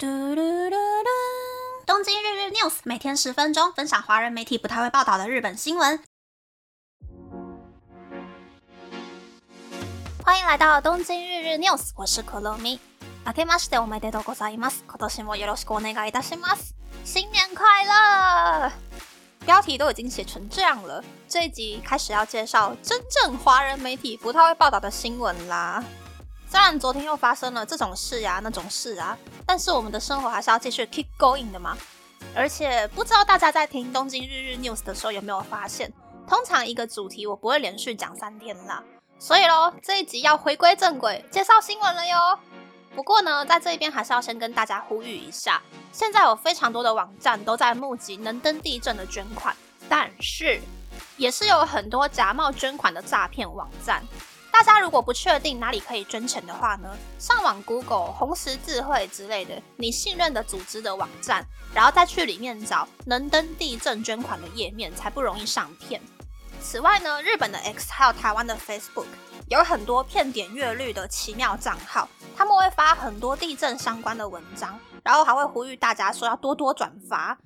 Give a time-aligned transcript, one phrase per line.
[0.00, 1.10] 嘟嘟嘟嘟。
[1.84, 6.00] 东京日日 news 每天十分钟，分享华人媒体不太会报道的日本新闻。
[10.22, 12.78] 欢迎来到东京日日 news，我是可乐咪。
[13.26, 14.84] 明けましておめでとうございます。
[14.86, 16.76] 今年もよろしくお願いいたします。
[17.04, 18.70] 新年快乐！
[19.44, 25.82] 标题都已经写成这样了，这一集开始要介绍真正华人媒体不太会报道的新闻啦。
[26.48, 29.18] 虽然昨天又发生了这种事呀、那种事啊，
[29.48, 31.74] 但是我们的生活还是要继续 keep going 的嘛。
[32.34, 35.90] 而且不知道大家在听东京日日 news 的时候有没有发现，
[36.28, 38.84] 通常一个主题我不会连续讲三天啦。
[39.18, 42.38] 所以喽，这一集要回归正轨，介绍新闻了哟。
[42.94, 45.62] 不过呢，在这一边还是要先跟大家呼吁一下，
[45.92, 49.56] 现在有非常多的网站都在募集能登地震的捐款，
[49.88, 50.60] 但是
[51.16, 54.02] 也是有很多假冒捐款的诈骗网站。
[54.58, 66.02] 大家如果不确定哪里可以捐钱的话呢，上网 Google 红十字会之类的你信任的组织的网站，然后再去里面找能登地震捐款的页面，才不容易上骗。
[66.60, 69.06] 此外呢，日本的 X 还有台湾的 Facebook
[69.48, 77.38] 有很多骗点阅率的奇妙账号，他们会发很多地震相关的文章，然后还会呼吁大家说要多多转发。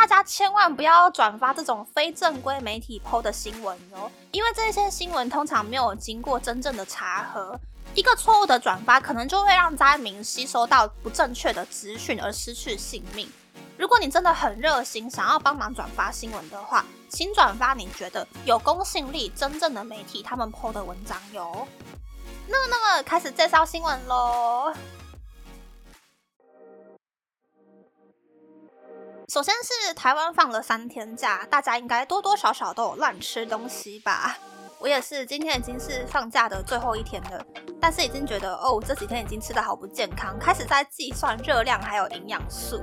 [0.00, 7.60] 大家千万不要转发这种非正规媒体 PO 的新闻哦，因为这些新闻通常没有经过真正的查核，
[7.94, 13.30] 一个错误的转发可能就会让灾民吸收到不正确的资讯而失去性命。
[13.76, 21.68] 如果你真的很热心，想要帮忙转发新闻的话，请转发你觉得有公信力、真正的媒体他们 PO 的文章哟。
[22.48, 24.72] 那么，那么开始介绍新闻喽。
[29.30, 34.36] 首先是台湾放了三天假，大家应该多多少少都有乱吃东西吧？
[34.80, 37.40] 我也是，今天已经是放假的最后一天了，
[37.80, 42.82] 但是已经觉得哦，这几天已经吃得好不健康，开始在计算热量还有营养素。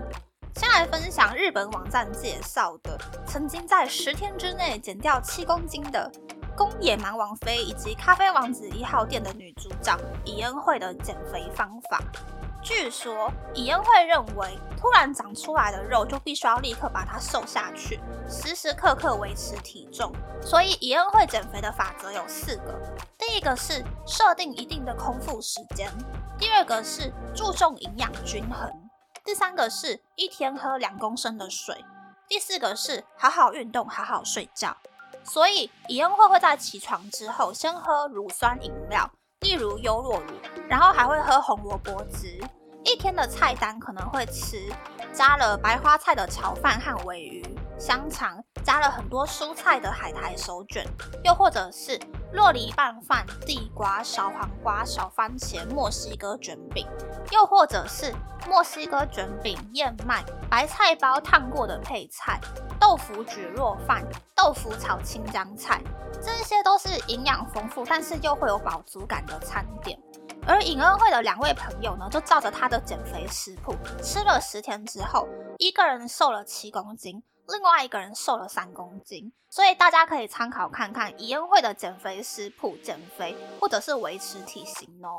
[0.56, 6.10] 先来分享日本网站介绍的，曾经在十天之内减掉七公斤的
[6.58, 9.96] 宫野蛮王妃以及咖啡王子一号店的女主角
[10.26, 12.02] 伊恩惠的减肥方法。
[12.64, 20.12] 据说伊恩惠认为，突然长出来的肉就必须要立刻把它瘦下去，时时刻刻维持体重。
[20.42, 22.74] 所以伊恩惠减肥的法则有四个：
[23.20, 25.88] 第一个是设定一定的空腹时间；
[26.40, 28.68] 第二个是注重营养均衡；
[29.24, 31.76] 第三个是一天喝两公升的水；
[32.28, 34.76] 第四个是好好运动，好好睡觉。
[35.30, 39.10] 所以伊恩会会在起床之后先喝乳酸饮料，
[39.42, 40.34] 例如优酪乳，
[40.68, 42.40] 然后还会喝红萝卜汁。
[42.84, 44.72] 一天的菜单可能会吃
[45.12, 47.44] 加了白花菜的炒饭和尾鱼、
[47.78, 50.86] 香肠，加了很多蔬菜的海苔手卷，
[51.24, 52.00] 又或者是
[52.34, 56.86] 洛梨拌饭、地瓜、小黄瓜、小番茄、墨西哥卷饼，
[57.32, 58.14] 又或者是
[58.48, 62.40] 墨西哥卷饼、燕麦、白菜包烫过的配菜、
[62.80, 65.82] 豆腐蒟蒻饭、豆腐炒青江菜，
[66.22, 69.98] 这些都是营养丰富，但是又会有饱足感的餐点。
[70.46, 79.32] 而尹恩惠的两位朋友呢，就照着他的减肥食谱吃了十天之后，一个人瘦了七公斤，另外一个人瘦了三公斤。
[79.50, 85.16] 所以大家可以参考看看尹恩惠的减肥食谱减肥，或者是维持体型哦。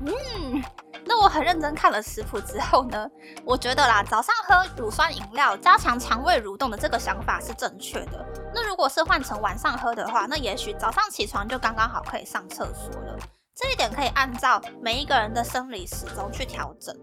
[0.00, 0.62] 嗯，
[1.06, 3.10] 那我很认真看了食谱之后呢，
[3.44, 8.24] 我觉得啦，早上喝乳酸饮料加强肠胃蠕动的这个想法是正确的。
[8.54, 13.18] 那如果是换成晚上喝的话，那也许早上起床就刚刚好可以上厕所了。
[13.56, 16.94] 这一点可以按照每一个人的生理时钟去调整，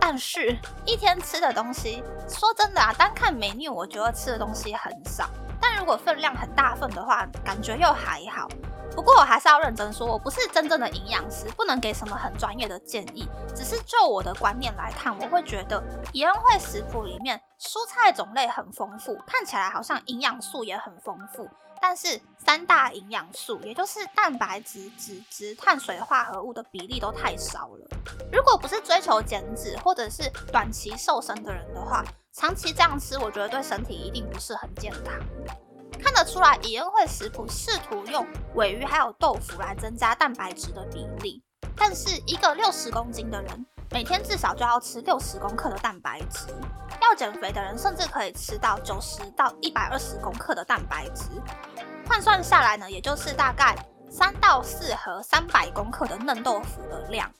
[0.00, 5.28] 但是一天吃的东西，说真的啊，单看美女我觉得吃的东西很少，
[5.60, 8.48] 但如果分量很大份的话，感觉又还好。
[8.94, 13.28] 不过我还是要认真说，我不是真正的营养师，不能给什么很专业的建议。
[13.54, 15.82] 只是就我的观念来看，我会觉得
[16.12, 21.46] 怡恩会食谱里面蔬菜种类很丰富，看起来好像营养素也很丰富。
[21.80, 27.86] 但是三大营养素，也就是蛋白质、脂质、碳水化合物的比例都太少了。
[28.32, 35.14] 如果不是追求减脂或者是短期瘦身的人的话，长期这样吃，我觉得对身体一定不是很健康。
[36.02, 41.42] 看得出来，伊恩会食谱试图用尾鱼还有豆腐来增加蛋白质的比例，
[41.74, 46.46] 但是一个六十公斤的人，每天至少就要吃六十公克的蛋白质。
[47.00, 51.24] 要减肥的人，甚至可以吃到九十到一百二十公克的蛋白质。
[52.08, 53.76] 换算下来呢，也就是大概
[54.10, 57.30] 三到四盒三百公克的嫩豆腐的量。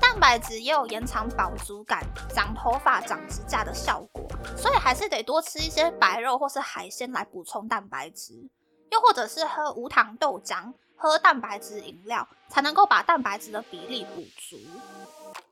[0.00, 2.04] 蛋白质也有延长饱足感、
[2.34, 4.26] 长头发、长指甲的效果，
[4.56, 8.48] 所以还是得多吃一些白肉或是海鲜来补充蛋白质，
[8.90, 14.56] 又或者是喝无糖豆浆、喝蛋白质饮料，才能够把蛋白质的比例补足。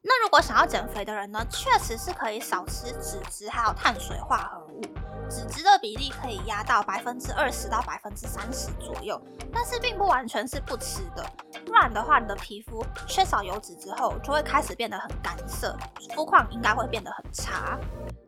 [0.07, 4.83] 那如果想要减肥的人呢，确实是可以少吃脂质还有碳水化合物，
[5.31, 9.19] 脂质的比例可以压到百分之二十到百分之三十左右，
[9.51, 11.25] 但是并不完全是不吃的，
[11.65, 15.75] 不然的话，你的皮肤缺少油脂之后，就会开始变得很干涩，
[16.15, 17.79] 肤况应该会变得很差。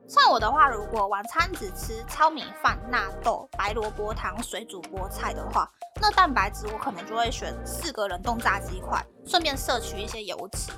[0.08, 5.70] 像我的话，如果晚餐只吃糙米饭、纳豆、白萝卜汤、水煮菠菜的话，
[6.00, 10.72] 那蛋白质我可能就会选四个冷冻炸鸡块，顺便摄取一些油脂。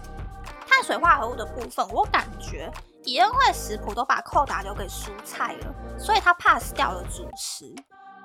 [0.79, 2.71] 碳水化合物的部分，我感觉
[3.03, 7.75] 以恩惠食谱都把扣打留给蔬菜了，所以他 pass 掉了主食。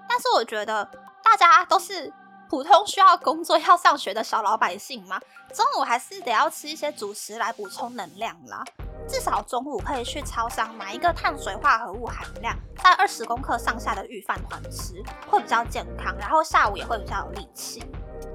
[0.08, 0.88] 但是我觉得
[1.24, 2.14] 大家都是
[2.48, 5.20] 普通需要工作要上学的小老百姓嘛，
[5.52, 8.64] 中午还是得要吃一些主食来补充能量啦。
[9.08, 16.16] 至少中午可以去超商买一个碳水化合物含量在二十公克上下的预饭团吃，会比较健康。
[16.20, 17.84] 然后下午也会比较有力气。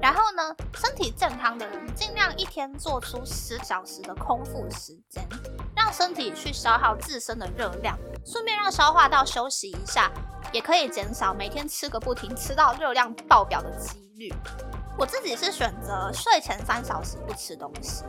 [0.01, 5.27] 然后呢，身体健康的人尽量一天做出十小时的空腹时间，
[5.75, 10.09] 让身体去消耗自身的热量，顺便让消化道休息一下，
[10.53, 14.33] 也可以减少每天吃个不停、吃到热量爆表的几率。
[14.99, 18.03] 我自己是选择睡前三小时不吃东西，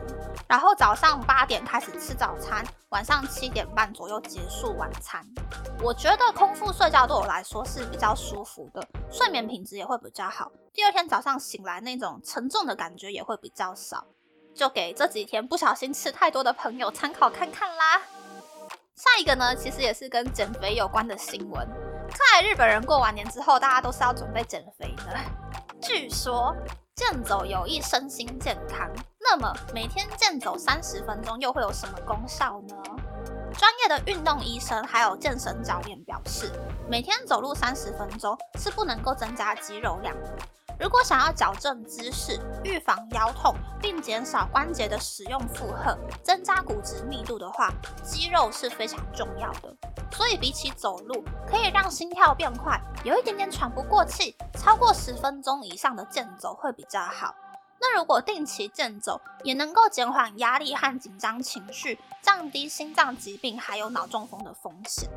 [0.45, 5.25] 然后早上八点开始吃早餐，晚上七点半左右结束晚餐。
[5.81, 10.51] 我觉得空腹睡觉对我来说是比较舒服的，睡眠品质也会比较好。
[10.73, 14.05] 第二天早上醒来那种沉重的感觉也会比较少。
[14.53, 18.01] 就给这几天不小心吃太多的朋友参考看看啦。
[18.95, 21.65] 下一个呢，其实也是跟减肥有关的新闻。
[22.09, 25.17] 看来日本人过完年之后，大家都是要准备减肥的。
[25.81, 26.53] 据说。
[26.95, 28.89] 健走有益身心健康，
[29.19, 32.75] 那么每天健走三十分钟又会有什么功效呢？
[33.57, 36.51] 专业的运动医生还有健身教练表示，
[36.89, 40.37] 每天走路三十分钟是不能够增加肌肉量的。
[40.81, 47.71] 如果想要矫正姿势、预防腰痛，并减少关节的使用负荷、增加骨质密度的话，
[48.03, 49.71] 肌肉是非常重要的。
[50.11, 57.35] 所以比起走路，可以让心跳变快，有一点点喘不过气，超过十分钟以上的健走会比较好。
[57.79, 65.07] 那如果定期健走，也能够减缓压力和紧张情绪，降低心脏疾病还有脑中风的风险。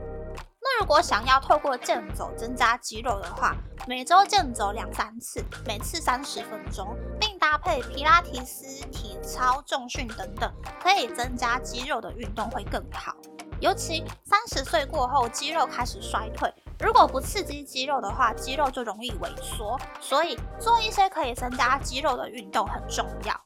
[0.67, 3.55] 那如果想要透过健走增加肌肉的话，
[3.87, 10.51] 每周健走两三次，每次三十分钟，并搭配皮拉提斯、体操、重训等等，
[10.83, 13.15] 可以增加肌肉的运动会更好。
[13.61, 16.51] 尤其三十岁过后，肌肉开始衰退，
[16.81, 19.79] 如果不刺激肌肉的话，肌肉就容易萎缩。
[20.01, 23.39] 所以做一些可以增加肌肉的运动很重要。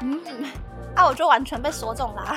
[0.00, 0.20] 嗯，
[0.96, 2.34] 那我就完全被说中了。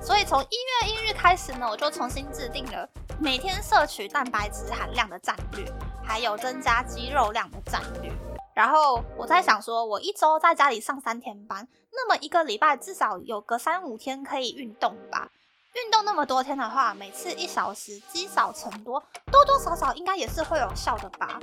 [0.00, 2.88] 所以从一月一日开始呢，我就重新制定了。
[3.18, 5.64] 每天摄取蛋白质含量的战略，
[6.04, 8.12] 还有增加肌肉量的战略。
[8.54, 15.30] 然后我在想说，我一周在家里上三天班，那么一个礼拜至少有个三五天可以运动吧？
[15.74, 21.40] 运动那么多天的话，每次一小时，积少成多，多多少少应该也是会有效的吧？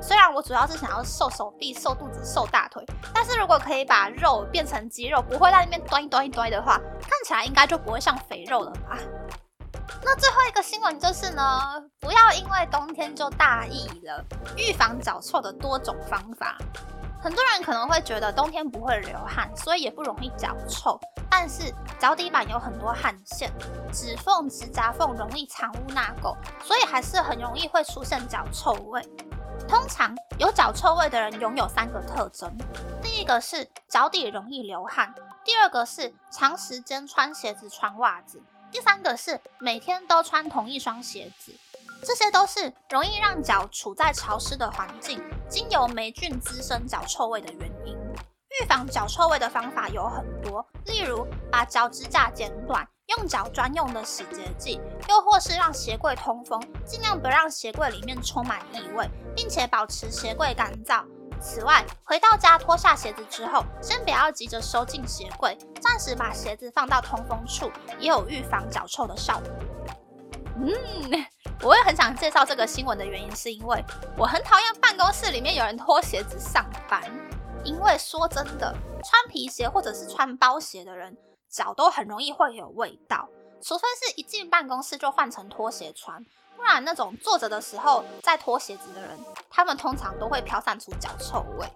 [0.00, 8.98] 虽然我主要是想要瘦手臂、瘦肚子、瘦大腿，但是如果可以把肉变成肌肉，不会在那边端一端一端的话，看起来应该就不会像肥肉了吧？
[10.02, 14.24] 那最后一个新闻就是呢，不要因为冬天就大意了。
[14.56, 16.56] 预防脚臭的多种方法，
[17.20, 20.98] 很多人可能会觉得冬天不会流汗，所以也不容易脚臭。
[21.28, 23.52] 但是脚底板有很多汗腺，
[23.92, 29.02] 指缝、指甲缝容易藏污纳垢，所以还是很容易会出现脚臭味。
[29.68, 32.50] 通常有脚臭味的人拥有三个特征：
[33.02, 35.12] 第一个是脚底容易流汗；
[35.44, 38.40] 第二个是长时间穿鞋子、穿袜子。
[38.70, 41.52] 第三个是每天都穿同一双鞋子，
[42.02, 47.96] 这些都是容易让脚处在潮湿的环境，经由霉菌滋生脚臭味的原因。
[48.60, 61.04] 预防脚臭味的方法有很多，例如把脚指甲剪短，用脚专用的洗洁剂，又或是让鞋柜通风，尽量不让鞋柜里面充满异味，并且保持鞋柜干燥。
[61.40, 69.48] 此外，回到家脱下鞋子之后，先不要急着收进鞋柜，暂时把鞋子放到通风处，也有预防脚臭的效果。
[70.58, 70.72] 嗯，
[71.62, 73.84] 我也很想介绍这个新闻的原因，是因为
[74.16, 77.02] 我很讨厌办公室里面有人脱鞋子上班。
[77.64, 78.72] 因为说真的，
[79.04, 81.16] 穿皮鞋或者是穿包鞋的人，
[81.50, 83.28] 脚都很容易会有味道，
[83.60, 86.24] 除非是一进办公室就换成拖鞋穿。
[86.56, 89.10] 不然，那种坐着的时候在脱鞋子的人，
[89.50, 91.66] 他们通常都会飘散出脚臭味。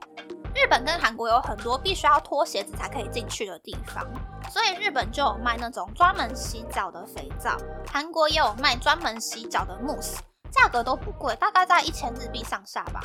[0.54, 4.04] 日本跟韩国有很多必须要脱鞋子才可以进去的地方，
[4.50, 7.56] 所以日本就有卖那种专门洗脚的肥皂，
[7.86, 13.00] 韩国也有卖专门洗脚的慕斯，价格都不贵，大概在一千日币上下吧。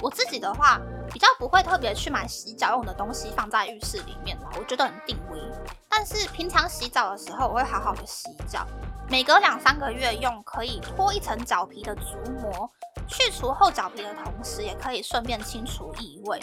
[0.00, 0.80] 我自己的话，
[1.12, 5.40] 比较不会特别去买洗脚用的东西放在浴室里面我觉得很定位。
[5.88, 8.64] 但是平常洗澡的时候，我会好好的洗脚，
[9.08, 12.70] 每隔两三个月用，可以脱一层脚皮的足膜，
[13.08, 16.40] 去除厚脚皮的同时，也可以顺便清除异味。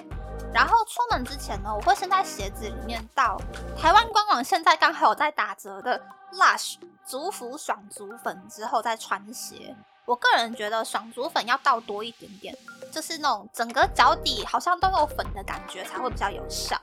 [0.54, 3.40] 然后出门之前呢，我会先在鞋子里面倒
[3.78, 6.02] 台湾官网现在刚好有在打折的
[6.34, 6.76] Lush
[7.06, 9.74] 足服爽足粉，之后再穿鞋。
[10.06, 12.56] 我个人觉得爽足粉要倒多一点点，
[12.92, 16.80] 就是那种整个脚底好像都有粉的感觉才会比较有效。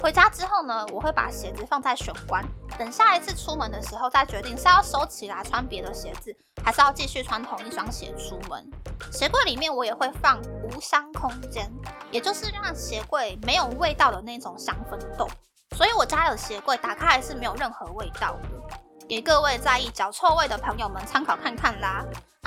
[0.00, 2.44] 回家之后呢，我会把鞋子放在玄关，
[2.76, 8.68] 等下一次出门的时候再决定是要收起来穿别的鞋子，还是要继续穿同一双鞋出门。
[9.12, 11.70] 鞋柜里面我也会放无香空间，
[12.10, 15.28] 也就是让鞋柜没有味道的那种香氛豆，
[15.76, 19.06] 所以我家的鞋柜打开还是没有任何味道的。
[19.08, 22.04] 给各位在意脚臭味的朋友们参考看看啦。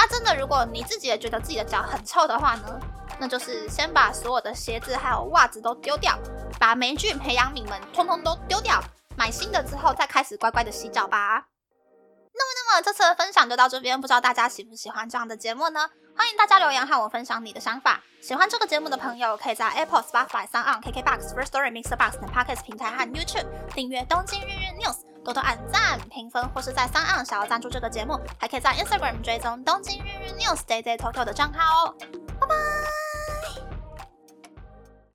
[0.09, 2.79] 真的，如果你自己也觉得自己的脚很臭的话呢，
[3.19, 6.17] 那就是先把所有的鞋子还有袜子都丢掉，
[6.59, 8.81] 把霉菌培养皿们通通都丢掉，
[9.15, 11.45] 买新的之后再开始乖乖的洗脚吧。
[12.33, 15.89] 那么，那么这次的分享就到这边，不知道大家喜不喜欢这样的节目呢？
[16.15, 18.01] 欢迎大家留言和我分享你的想法。
[18.21, 24.95] 喜欢这个节目的朋友，可以在 Apple、Spotify、s o n KKBox、First Story、Mixer Box 等 Podcast 平台和 YouTube 订阅《东京日日 News》。
[25.23, 31.95] 多多按赞、评分，或是在三岸想要赞助这个节目，还可以在 Instagram 追踪东京日日 News Day Day Tokyo 的账号哦。
[32.39, 33.08] 拜拜。